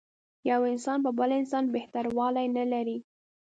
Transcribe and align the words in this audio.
یو 0.49 0.61
انسان 0.71 0.97
په 1.05 1.11
بل 1.19 1.29
انسان 1.39 1.63
بهتر 1.75 2.05
والی 2.17 2.47
نه 2.57 2.65
لري. 2.73 2.97